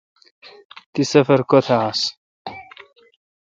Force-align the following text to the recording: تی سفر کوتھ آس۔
تی 0.91 1.01
سفر 1.11 1.39
کوتھ 1.49 1.71
آس۔ 1.79 1.99